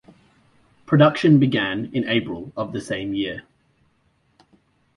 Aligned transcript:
Production 0.87 1.37
began 1.37 1.91
in 1.93 2.09
April 2.09 2.51
of 2.57 2.73
the 2.73 2.81
same 2.81 3.13
year. 3.13 3.43